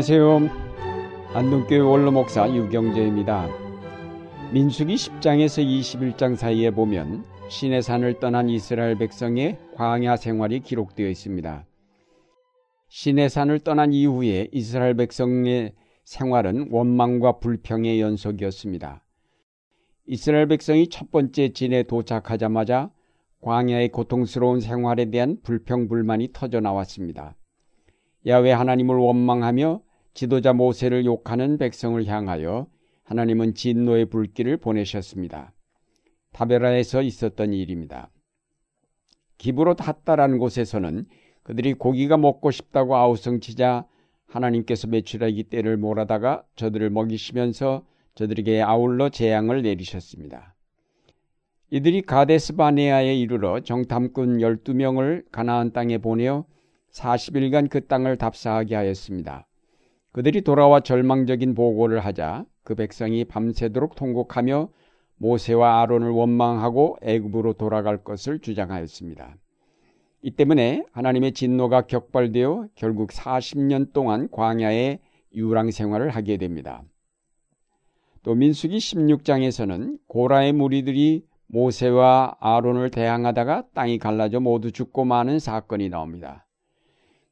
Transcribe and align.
안녕하세요. 0.00 0.48
안동교회 1.34 1.78
원로목사 1.78 2.54
유경재입니다. 2.54 3.48
민수기 4.50 4.94
10장에서 4.94 5.62
21장 5.62 6.36
사이에 6.36 6.70
보면 6.70 7.22
신의 7.50 7.82
산을 7.82 8.18
떠난 8.18 8.48
이스라엘 8.48 8.96
백성의 8.96 9.58
광야 9.74 10.16
생활이 10.16 10.60
기록되어 10.60 11.06
있습니다. 11.06 11.66
신의 12.88 13.28
산을 13.28 13.58
떠난 13.58 13.92
이후에 13.92 14.48
이스라엘 14.52 14.94
백성의 14.94 15.74
생활은 16.04 16.68
원망과 16.70 17.40
불평의 17.40 18.00
연속이었습니다. 18.00 19.04
이스라엘 20.06 20.46
백성이 20.46 20.88
첫 20.88 21.10
번째 21.10 21.52
진에 21.52 21.82
도착하자마자 21.82 22.90
광야의 23.42 23.90
고통스러운 23.90 24.60
생활에 24.60 25.10
대한 25.10 25.36
불평불만이 25.42 26.30
터져 26.32 26.60
나왔습니다. 26.60 27.36
야외 28.26 28.50
하나님을 28.52 28.96
원망하며 28.96 29.82
지도자 30.14 30.52
모세를 30.52 31.04
욕하는 31.04 31.58
백성을 31.58 32.04
향하여 32.06 32.66
하나님은 33.04 33.54
진노의 33.54 34.06
불길을 34.06 34.56
보내셨습니다. 34.58 35.52
다베라에서 36.32 37.02
있었던 37.02 37.52
일입니다. 37.52 38.10
기브로 39.38 39.74
핫다라는 39.78 40.38
곳에서는 40.38 41.06
그들이 41.42 41.74
고기가 41.74 42.16
먹고 42.16 42.50
싶다고 42.50 42.96
아우성치자 42.96 43.86
하나님께서 44.26 44.86
메추라기 44.86 45.48
떼를 45.48 45.76
몰아다가 45.76 46.44
저들을 46.56 46.90
먹이시면서 46.90 47.84
저들에게 48.14 48.62
아울러 48.62 49.08
재앙을 49.08 49.62
내리셨습니다. 49.62 50.54
이들이 51.70 52.02
가데스 52.02 52.54
바네아에 52.56 53.16
이르러 53.16 53.60
정탐꾼 53.60 54.38
12명을 54.38 55.24
가나안 55.30 55.72
땅에 55.72 55.98
보내어 55.98 56.44
40일간 56.92 57.70
그 57.70 57.86
땅을 57.86 58.18
답사하게 58.18 58.74
하였습니다. 58.74 59.46
그들이 60.12 60.42
돌아와 60.42 60.80
절망적인 60.80 61.54
보고를 61.54 62.00
하자 62.00 62.44
그 62.64 62.74
백성이 62.74 63.24
밤새도록 63.24 63.94
통곡하며 63.94 64.68
모세와 65.16 65.82
아론을 65.82 66.10
원망하고 66.10 66.96
애굽으로 67.02 67.52
돌아갈 67.54 68.02
것을 68.02 68.40
주장하였습니다. 68.40 69.36
이 70.22 70.30
때문에 70.32 70.84
하나님의 70.92 71.32
진노가 71.32 71.82
격발되어 71.82 72.68
결국 72.74 73.10
40년 73.10 73.92
동안 73.92 74.28
광야의 74.30 74.98
유랑 75.34 75.70
생활을 75.70 76.10
하게 76.10 76.36
됩니다. 76.36 76.82
또 78.22 78.34
민수기 78.34 78.78
16장에서는 78.78 79.98
고라의 80.08 80.52
무리들이 80.52 81.24
모세와 81.46 82.36
아론을 82.38 82.90
대항하다가 82.90 83.68
땅이 83.74 83.98
갈라져 83.98 84.40
모두 84.40 84.72
죽고 84.72 85.04
마는 85.04 85.38
사건이 85.38 85.88
나옵니다. 85.88 86.46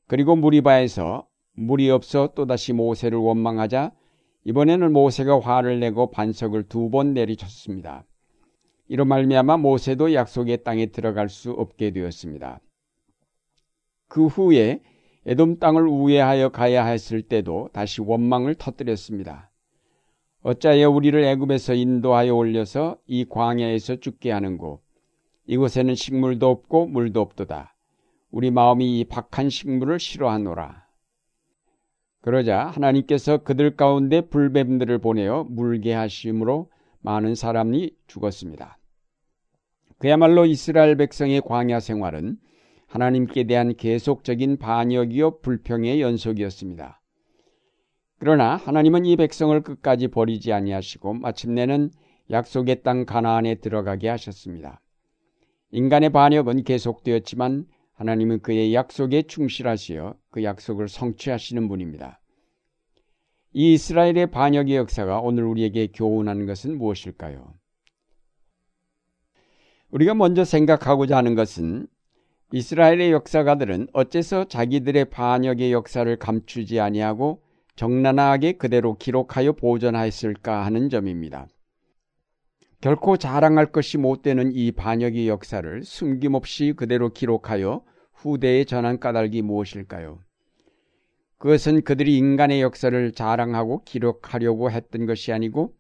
그리고 0.07 0.35
무리바에서 0.35 1.28
물이 1.59 1.91
없어 1.91 2.29
또다시 2.35 2.73
모세를 2.73 3.19
원망하자 3.19 3.93
이번에는 4.45 4.93
모세가 4.93 5.41
화를 5.41 5.81
내고 5.81 6.11
반석을 6.11 6.69
두 6.69 6.89
번 6.91 7.13
내리쳤습니다. 7.15 8.05
이로 8.89 9.05
말미암아 9.05 9.59
모세도 9.59 10.15
약속의 10.15 10.65
땅에 10.65 10.87
들어갈 10.87 11.29
수 11.29 11.51
없게 11.51 11.91
되었습니다. 11.91 12.61
그 14.09 14.27
후에 14.27 14.81
에돔 15.27 15.59
땅을 15.59 15.87
우회하여 15.87 16.49
가야 16.49 16.87
했을 16.87 17.21
때도 17.21 17.69
다시 17.75 18.01
원망을 18.01 18.55
터뜨렸습니다. 18.55 19.51
어찌하여 20.43 20.89
우리를 20.89 21.23
애굽에서 21.23 21.75
인도하여 21.75 22.35
올려서 22.35 22.97
이 23.07 23.27
광야에서 23.29 23.97
죽게 23.97 24.31
하는고 24.31 24.81
이곳에는 25.47 25.95
식물도 25.95 26.49
없고 26.49 26.87
물도 26.87 27.21
없도다. 27.21 27.75
우리 28.31 28.51
마음이 28.51 29.01
이 29.01 29.05
박한 29.05 29.51
식물을 29.51 29.99
싫어하노라. 30.01 30.88
그러자 32.29 32.67
하나님께서 32.67 33.39
그들 33.39 33.75
가운데 33.75 34.21
불뱀들을 34.21 34.99
보내어 34.99 35.45
물게 35.45 35.95
하심으로 35.95 36.69
많은 37.01 37.35
사람이 37.35 37.93
죽었습니다. 38.07 38.77
그야말로 39.97 40.45
이스라엘 40.45 40.99
백성의 40.99 41.41
광야 41.41 41.81
생활은 41.81 42.37
하나님께 42.87 43.45
대한 43.45 43.75
계속적인 43.75 44.59
반역이요 44.59 45.39
불평의 45.41 46.03
연속이었습니다. 46.03 47.01
그러나 48.19 48.57
하나님은 48.57 49.07
이 49.07 49.17
백성을 49.17 49.59
끝까지 49.63 50.09
버리지 50.09 50.53
아니하시고 50.53 51.15
마침내는 51.15 51.93
약속의 52.31 52.83
땅 52.83 53.07
가나안에 53.07 53.55
들어가게 53.55 54.07
하셨습니다. 54.07 54.83
인간의 55.71 56.11
반역은 56.11 56.65
계속되었지만 56.65 57.65
하나님은 57.95 58.41
그의 58.43 58.75
약속에 58.75 59.23
충실하시어 59.23 60.15
그 60.39 60.45
약속을 60.45 60.89
성취하시는 60.89 61.67
분입니다. 61.67 62.21
이 63.53 63.75
이스라엘의 63.75 64.31
반역의 64.31 64.77
역사가 64.77 65.19
오늘 65.19 65.43
우리에게 65.43 65.89
교훈하는 65.89 66.47
것은 66.47 66.79
무엇일까요? 66.79 67.55
우리가 69.91 70.15
먼저 70.15 70.45
생각하고자 70.45 71.17
하는 71.17 71.35
것은 71.35 71.89
이스라엘의 72.53 73.11
역사가들은 73.11 73.89
어째서 73.93 74.45
자기들의 74.45 75.07
반역의 75.07 75.73
역사를 75.73 76.17
감추지 76.17 76.79
아니하고 76.79 77.43
적나라하게 77.75 78.53
그대로 78.53 78.97
기록하여 78.97 79.55
보존하였을까 79.55 80.65
하는 80.65 80.89
점입니다. 80.89 81.49
결코 82.81 83.17
자랑할 83.17 83.73
것이 83.73 83.99
못 83.99 84.23
되는 84.23 84.53
이 84.53 84.71
반역의 84.71 85.27
역사를 85.27 85.83
숨김없이 85.83 86.75
그대로 86.77 87.09
기록하여 87.13 87.83
후대에 88.13 88.63
전한 88.65 89.01
까닭이 89.01 89.43
무엇일까요? 89.43 90.28
그것은 91.39 91.83
그들이 91.83 92.17
인간의 92.17 92.61
역사를 92.61 93.13
자랑하고 93.13 93.85
기록하려고 93.85 94.71
했던 94.71 95.07
것이 95.07 95.33
아니고 95.33 95.75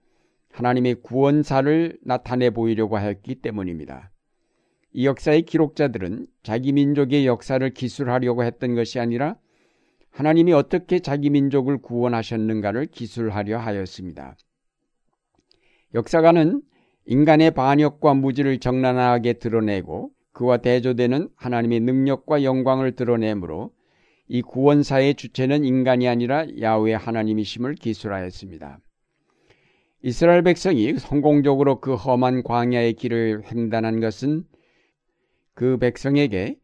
하나님의 0.52 0.96
구원사를 1.02 1.98
나타내 2.02 2.50
보이려고 2.50 2.96
하였기 2.96 3.36
때문입니다. 3.36 4.10
이 4.92 5.06
역사의 5.06 5.42
기록자들은 5.42 6.26
자기 6.42 6.72
민족의 6.72 7.26
역사를 7.26 7.68
기술하려고 7.70 8.44
했던 8.44 8.74
것이 8.74 8.98
아니라 8.98 9.36
하나님이 10.10 10.52
어떻게 10.52 11.00
자기 11.00 11.30
민족을 11.30 11.78
구원하셨는가를 11.78 12.86
기술하려 12.86 13.58
하였습니다. 13.58 14.36
역사가는 15.94 16.62
인간의 17.06 17.52
반역과 17.52 18.14
무지를 18.14 18.58
적나라하게 18.58 19.34
드러내고 19.34 20.10
그와 20.32 20.58
대조되는 20.58 21.28
하나님의 21.36 21.80
능력과 21.80 22.42
영광을 22.44 22.92
드러내므로 22.92 23.72
이 24.28 24.42
구원사의 24.42 25.14
주체는 25.14 25.64
인간이 25.64 26.06
아니라 26.06 26.46
야외 26.60 26.94
하나님이심을 26.94 27.74
기술하였습니다. 27.74 28.78
이스라엘 30.02 30.42
백성이 30.42 30.98
성공적으로 30.98 31.80
그 31.80 31.94
험한 31.94 32.42
광야의 32.44 32.92
길을 32.94 33.50
횡단한 33.50 34.00
것은 34.00 34.44
그 35.54 35.78
백성에게 35.78 36.56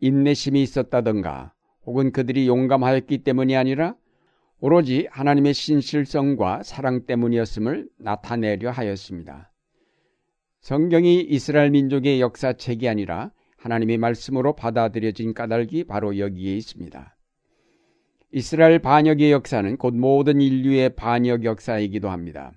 인내심이 0.00 0.60
있었다던가 0.62 1.54
혹은 1.86 2.12
그들이 2.12 2.46
용감하였기 2.46 3.18
때문이 3.18 3.56
아니라 3.56 3.94
오로지 4.60 5.06
하나님의 5.10 5.54
신실성과 5.54 6.62
사랑 6.62 7.06
때문이었음을 7.06 7.88
나타내려 7.98 8.70
하였습니다. 8.70 9.52
성경이 10.60 11.20
이스라엘 11.20 11.70
민족의 11.70 12.20
역사책이 12.20 12.88
아니라 12.88 13.30
하나님의 13.64 13.96
말씀으로 13.96 14.54
받아들여진 14.54 15.32
까닭이 15.32 15.84
바로 15.84 16.18
여기에 16.18 16.54
있습니다. 16.56 17.16
이스라엘 18.32 18.78
반역의 18.78 19.32
역사는 19.32 19.78
곧 19.78 19.94
모든 19.94 20.42
인류의 20.42 20.96
반역 20.96 21.44
역사이기도 21.44 22.10
합니다. 22.10 22.52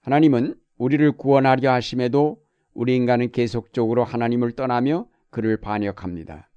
하나님은 0.00 0.54
우리를 0.78 1.12
구원하려 1.12 1.72
하심에도 1.72 2.38
우리 2.72 2.96
인간은 2.96 3.32
계속적으로 3.32 4.02
하나님을 4.02 4.52
떠나며 4.52 5.06
그를 5.28 5.58
반역합니다. 5.58 6.50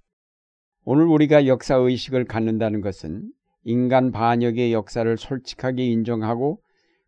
오늘 0.86 1.06
우리가 1.06 1.46
역사의식을 1.46 2.24
갖는다는 2.24 2.80
것은 2.80 3.30
인간 3.66 4.14
반역의 4.14 4.72
역사를 4.72 5.18
솔직하게 5.18 5.86
인정하고 5.86 6.62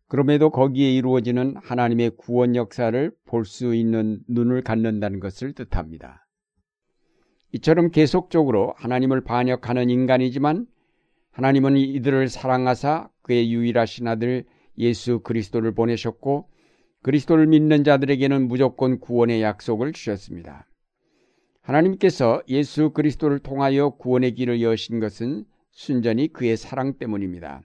그럼에도 0.08 0.50
거기에 0.50 0.92
이루어지는 0.92 1.56
하나님의 1.56 2.10
구원 2.18 2.54
역사를 2.54 3.10
볼 3.24 3.46
수 3.46 3.74
있는 3.74 4.20
눈을 4.28 4.60
갖는다는 4.60 5.20
것을 5.20 5.54
뜻합니다. 5.54 6.26
이처럼 7.52 7.90
계속적으로 7.90 8.74
하나님을 8.76 9.22
반역하는 9.22 9.90
인간이지만 9.90 10.66
하나님은 11.32 11.76
이들을 11.76 12.28
사랑하사 12.28 13.08
그의 13.22 13.52
유일하신 13.52 14.06
아들 14.06 14.44
예수 14.78 15.20
그리스도를 15.20 15.72
보내셨고 15.74 16.48
그리스도를 17.02 17.46
믿는 17.46 17.82
자들에게는 17.84 18.48
무조건 18.48 19.00
구원의 19.00 19.42
약속을 19.42 19.92
주셨습니다. 19.92 20.66
하나님께서 21.62 22.42
예수 22.48 22.90
그리스도를 22.90 23.38
통하여 23.38 23.90
구원의 23.90 24.34
길을 24.34 24.62
여신 24.62 25.00
것은 25.00 25.44
순전히 25.70 26.32
그의 26.32 26.56
사랑 26.56 26.94
때문입니다. 26.98 27.62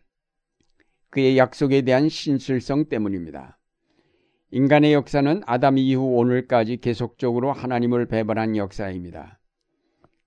그의 1.10 1.38
약속에 1.38 1.82
대한 1.82 2.10
신실성 2.10 2.86
때문입니다. 2.86 3.58
인간의 4.52 4.94
역사는 4.94 5.44
아담 5.46 5.78
이후 5.78 6.18
오늘까지 6.18 6.78
계속적으로 6.78 7.52
하나님을 7.52 8.06
배반한 8.06 8.56
역사입니다. 8.56 9.40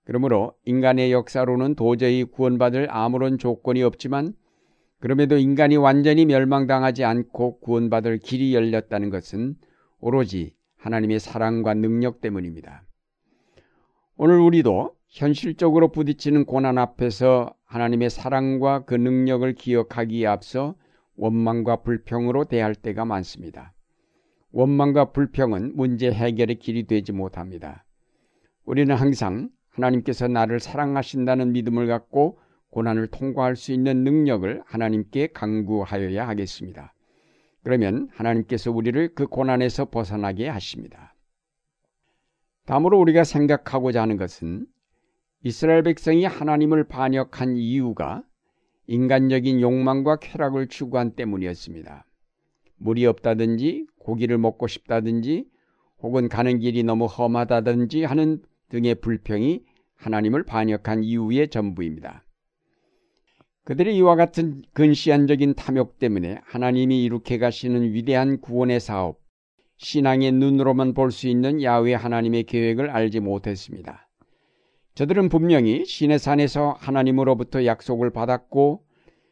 그러므로 0.09 0.55
인간의 0.65 1.11
역사로는 1.11 1.75
도저히 1.75 2.23
구원받을 2.23 2.87
아무런 2.89 3.37
조건이 3.37 3.83
없지만 3.83 4.33
그럼에도 4.99 5.37
인간이 5.37 5.77
완전히 5.77 6.25
멸망당하지 6.25 7.03
않고 7.03 7.59
구원받을 7.59 8.17
길이 8.17 8.55
열렸다는 8.55 9.11
것은 9.11 9.53
오로지 9.99 10.55
하나님의 10.77 11.19
사랑과 11.19 11.75
능력 11.75 12.21
때문입니다. 12.21 12.87
오늘 14.15 14.39
우리도 14.39 14.95
현실적으로 15.09 15.91
부딪히는 15.91 16.45
고난 16.45 16.79
앞에서 16.79 17.53
하나님의 17.65 18.09
사랑과 18.09 18.85
그 18.85 18.95
능력을 18.95 19.53
기억하기에 19.53 20.25
앞서 20.25 20.73
원망과 21.17 21.83
불평으로 21.83 22.45
대할 22.45 22.73
때가 22.73 23.05
많습니다. 23.05 23.75
원망과 24.53 25.11
불평은 25.11 25.75
문제 25.75 26.11
해결의 26.11 26.57
길이 26.57 26.87
되지 26.87 27.11
못합니다. 27.11 27.85
우리는 28.65 28.95
항상 28.95 29.49
하나님께서 29.79 30.27
나를 30.27 30.59
사랑하신다는 30.59 31.53
믿음을 31.53 31.87
갖고 31.87 32.39
고난을 32.71 33.07
통과할 33.07 33.55
수 33.55 33.71
있는 33.71 34.03
능력을 34.03 34.61
하나님께 34.65 35.27
강구하여야 35.27 36.27
하겠습니다. 36.27 36.93
그러면 37.63 38.09
하나님께서 38.11 38.71
우리를 38.71 39.15
그 39.15 39.27
고난에서 39.27 39.89
벗어나게 39.89 40.47
하십니다. 40.47 41.15
다음으로 42.65 42.99
우리가 42.99 43.23
생각하고자 43.23 44.01
하는 44.01 44.17
것은 44.17 44.67
이스라엘 45.43 45.83
백성이 45.83 46.25
하나님을 46.25 46.83
반역한 46.83 47.57
이유가 47.57 48.23
인간적인 48.87 49.61
욕망과 49.61 50.17
쾌락을 50.17 50.67
추구한 50.67 51.11
때문이었습니다. 51.11 52.05
물이 52.77 53.05
없다든지 53.05 53.87
고기를 53.97 54.37
먹고 54.37 54.67
싶다든지 54.67 55.49
혹은 56.01 56.29
가는 56.29 56.59
길이 56.59 56.83
너무 56.83 57.05
험하다든지 57.05 58.03
하는 58.03 58.41
등의 58.69 58.95
불평이 58.95 59.63
하나님을 59.99 60.43
반역한 60.43 61.03
이유의 61.03 61.49
전부입니다. 61.49 62.23
그들의 63.65 63.95
이와 63.97 64.15
같은 64.15 64.63
근시안적인 64.73 65.53
탐욕 65.53 65.99
때문에 65.99 66.39
하나님이 66.43 67.03
이룩해 67.03 67.37
가시는 67.37 67.93
위대한 67.93 68.39
구원의 68.39 68.79
사업, 68.79 69.19
신앙의 69.77 70.31
눈으로만 70.31 70.93
볼 70.93 71.11
수 71.11 71.27
있는 71.27 71.61
야외 71.61 71.93
하나님의 71.93 72.43
계획을 72.45 72.89
알지 72.89 73.19
못했습니다. 73.19 74.09
저들은 74.95 75.29
분명히 75.29 75.85
신의 75.85 76.17
산에서 76.17 76.75
하나님으로부터 76.79 77.65
약속을 77.65 78.09
받았고 78.09 78.83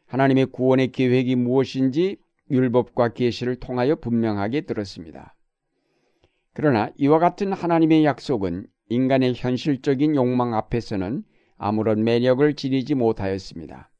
하나님의 0.05 0.47
구원의 0.47 0.91
계획이 0.91 1.35
무엇인지 1.35 2.17
율법과 2.51 3.13
계시를 3.13 3.55
통하여 3.55 3.95
분명하게 3.95 4.61
들었습니다. 4.61 5.35
그러나 6.53 6.91
이와 6.97 7.19
같은 7.19 7.51
하나님의 7.53 8.05
약속은 8.05 8.67
인간의 8.89 9.33
현실적인 9.35 10.15
욕망 10.15 10.53
앞에서는 10.53 11.23
아무런 11.57 12.03
매력을 12.03 12.53
지니지 12.55 12.95
못하였습니다. 12.95 13.91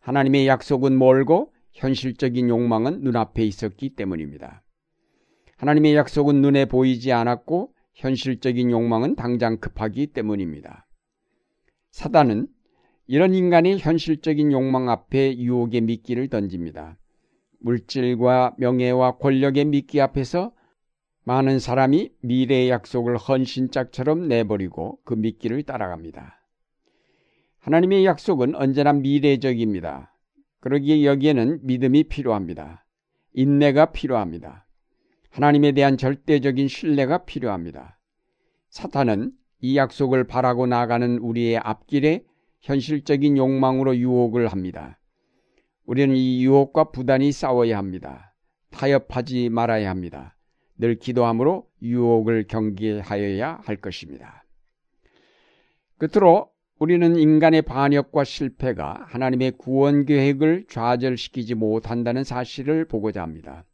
하나님의 0.00 0.46
약속은 0.46 0.98
멀고 0.98 1.52
현실적인 1.72 2.48
욕망은 2.48 3.02
눈앞에 3.02 3.44
있었기 3.44 3.90
때문입니다. 3.96 4.62
하나님의 5.58 5.94
약속은 5.96 6.40
눈에 6.40 6.64
보이지 6.66 7.12
않았고 7.12 7.72
현실적인 7.94 8.70
욕망은 8.70 9.16
당장 9.16 9.58
급하기 9.58 10.08
때문입니다. 10.08 10.86
사단은 11.90 12.48
이런 13.06 13.34
인간의 13.34 13.78
현실적인 13.78 14.52
욕망 14.52 14.88
앞에 14.90 15.38
유혹의 15.38 15.80
미끼를 15.82 16.28
던집니다. 16.28 16.98
물질과 17.60 18.54
명예와 18.58 19.16
권력의 19.18 19.64
미끼 19.66 20.00
앞에서 20.00 20.52
많은 21.28 21.58
사람이 21.58 22.10
미래의 22.20 22.70
약속을 22.70 23.16
헌신짝처럼 23.16 24.28
내버리고 24.28 25.00
그 25.04 25.14
미끼를 25.14 25.64
따라갑니다. 25.64 26.40
하나님의 27.58 28.04
약속은 28.04 28.54
언제나 28.54 28.92
미래적입니다. 28.92 30.14
그러기에 30.60 31.04
여기에는 31.04 31.66
믿음이 31.66 32.04
필요합니다. 32.04 32.84
인내가 33.32 33.86
필요합니다. 33.86 34.68
하나님에 35.30 35.72
대한 35.72 35.96
절대적인 35.96 36.68
신뢰가 36.68 37.24
필요합니다. 37.24 37.98
사탄은 38.70 39.32
이 39.60 39.76
약속을 39.76 40.28
바라고 40.28 40.68
나가는 40.68 41.18
우리의 41.18 41.56
앞길에 41.58 42.22
현실적인 42.60 43.36
욕망으로 43.36 43.96
유혹을 43.96 44.46
합니다. 44.46 45.00
우리는 45.86 46.14
이 46.14 46.44
유혹과 46.44 46.92
부단히 46.92 47.32
싸워야 47.32 47.78
합니다. 47.78 48.32
타협하지 48.70 49.48
말아야 49.48 49.90
합니다. 49.90 50.35
늘 50.78 50.96
기도함으로 50.96 51.66
유혹을 51.82 52.46
경계하여야 52.48 53.60
할 53.64 53.76
것입니다. 53.76 54.44
끝으로 55.98 56.50
우리는 56.78 57.16
인간의 57.16 57.62
반역과 57.62 58.24
실패가 58.24 59.06
하나님의 59.08 59.52
구원 59.52 60.04
계획을 60.04 60.66
좌절시키지 60.68 61.54
못한다는 61.54 62.22
사실을 62.22 62.84
보고자 62.84 63.22
합니다. 63.22 63.64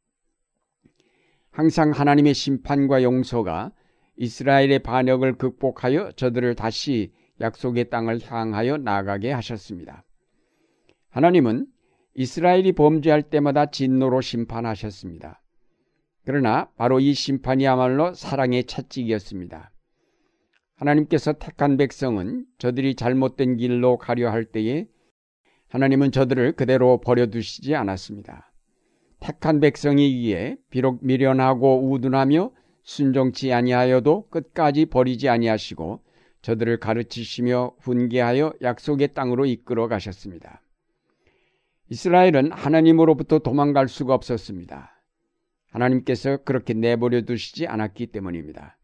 항상 1.51 1.91
하나님의 1.91 2.33
심판과 2.33 3.03
용서가 3.03 3.73
이스라엘의 4.17 4.79
반역을 4.81 5.37
극복하여 5.37 6.13
저들을 6.13 6.55
다시 6.55 7.13
약속의 7.41 7.91
땅을 7.91 8.21
향하여 8.23 8.77
나가게 8.77 9.33
하셨습니다. 9.33 10.05
하나님은 11.11 11.67
이스라엘이 12.15 12.73
범죄할 12.73 13.23
때마다 13.23 13.67
진노로 13.67 14.21
심판하셨습니다. 14.21 15.42
그러나 16.25 16.69
바로 16.77 17.01
이 17.01 17.15
심판이야말로 17.15 18.15
사랑의 18.15 18.65
채찍이었습니다. 18.65 19.73
하나님께서 20.77 21.33
택한 21.35 21.77
백성은 21.77 22.45
저들이 22.59 22.95
잘못된 22.95 23.57
길로 23.57 23.99
가려 23.99 24.31
할 24.31 24.45
때에 24.45 24.87
하나님은 25.69 26.13
저들을 26.13 26.53
그대로 26.53 27.01
버려두시지 27.01 27.75
않았습니다. 27.75 28.53
택한 29.21 29.61
백성이기에 29.61 30.57
비록 30.71 30.99
미련하고 31.03 31.91
우둔하며 31.91 32.51
순종치 32.83 33.53
아니하여도 33.53 34.29
끝까지 34.29 34.87
버리지 34.87 35.29
아니하시고 35.29 36.03
저들을 36.43 36.79
가르치시며 36.79 37.77
훈계하여 37.81 38.55
약속의 38.61 39.15
땅으로 39.15 39.47
이끌어 39.47 39.87
가셨습니다. 39.87 40.61
이스라엘은 41.89 42.51
하나님으로부터 42.53 43.39
도망갈 43.39 43.89
수가 43.89 44.15
없었습니다. 44.15 45.02
하나님께서 45.73 46.39
그렇게 46.45 46.75
내버려 46.75 47.23
두시지 47.23 47.67
않았기 47.67 48.09
때문입니다. 48.09 48.79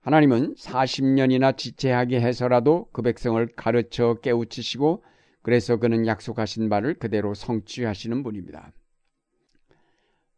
하나님은 0.00 0.54
40년이나 0.54 1.56
지체하게 1.56 2.20
해서라도 2.20 2.88
그 2.92 3.02
백성을 3.02 3.46
가르쳐 3.54 4.14
깨우치시고 4.22 5.04
그래서 5.42 5.76
그는 5.76 6.06
약속하신 6.06 6.68
바를 6.68 6.94
그대로 6.94 7.34
성취하시는 7.34 8.22
분입니다. 8.22 8.72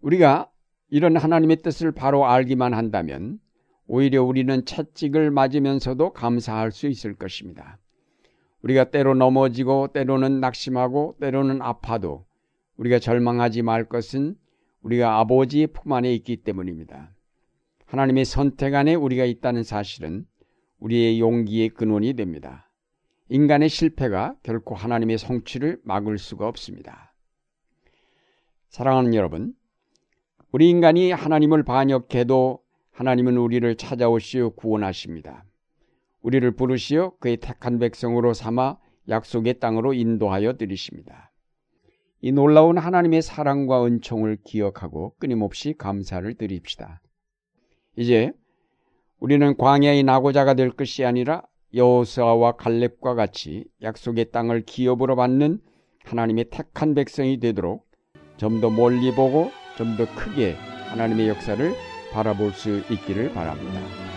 우리가 0.00 0.50
이런 0.88 1.16
하나님의 1.16 1.58
뜻을 1.62 1.92
바로 1.92 2.26
알기만 2.26 2.74
한다면 2.74 3.38
오히려 3.86 4.24
우리는 4.24 4.64
채찍을 4.64 5.30
맞으면서도 5.30 6.12
감사할 6.12 6.72
수 6.72 6.88
있을 6.88 7.14
것입니다. 7.14 7.78
우리가 8.62 8.90
때로 8.90 9.14
넘어지고 9.14 9.88
때로는 9.92 10.40
낙심하고 10.40 11.16
때로는 11.20 11.62
아파도 11.62 12.24
우리가 12.76 12.98
절망하지 12.98 13.62
말 13.62 13.84
것은 13.84 14.36
우리가 14.82 15.18
아버지의 15.18 15.68
품 15.68 15.92
안에 15.92 16.12
있기 16.14 16.38
때문입니다. 16.38 17.14
하나님의 17.86 18.24
선택 18.24 18.74
안에 18.74 18.94
우리가 18.94 19.24
있다는 19.24 19.62
사실은 19.62 20.26
우리의 20.78 21.20
용기의 21.20 21.70
근원이 21.70 22.14
됩니다. 22.14 22.70
인간의 23.28 23.68
실패가 23.68 24.36
결코 24.42 24.74
하나님의 24.74 25.18
성취를 25.18 25.80
막을 25.84 26.18
수가 26.18 26.48
없습니다. 26.48 27.14
사랑하는 28.68 29.14
여러분, 29.14 29.54
우리 30.52 30.68
인간이 30.68 31.12
하나님을 31.12 31.64
반역해도 31.64 32.60
하나님은 32.92 33.36
우리를 33.36 33.76
찾아오시어 33.76 34.50
구원하십니다. 34.50 35.44
우리를 36.22 36.50
부르시어 36.52 37.16
그의 37.18 37.36
택한 37.36 37.78
백성으로 37.78 38.34
삼아 38.34 38.78
약속의 39.08 39.58
땅으로 39.58 39.94
인도하여 39.94 40.56
드리십니다. 40.56 41.29
이 42.22 42.32
놀라운 42.32 42.78
하나님의 42.78 43.22
사랑과 43.22 43.84
은총을 43.86 44.38
기억하고 44.44 45.14
끊임없이 45.18 45.74
감사를 45.76 46.32
드립시다. 46.34 47.00
이제 47.96 48.32
우리는 49.18 49.56
광야의 49.56 50.02
나고자가 50.02 50.54
될 50.54 50.70
것이 50.70 51.04
아니라 51.04 51.42
여호수아와 51.74 52.52
갈렙과 52.52 53.14
같이 53.14 53.64
약속의 53.82 54.30
땅을 54.32 54.62
기업으로 54.62 55.16
받는 55.16 55.60
하나님의 56.04 56.46
택한 56.50 56.94
백성이 56.94 57.38
되도록 57.38 57.88
좀 58.36 58.60
더 58.60 58.70
멀리 58.70 59.14
보고 59.14 59.50
좀 59.76 59.96
더 59.96 60.06
크게 60.14 60.52
하나님의 60.88 61.28
역사를 61.28 61.72
바라볼 62.12 62.52
수 62.52 62.78
있기를 62.90 63.32
바랍니다. 63.32 64.09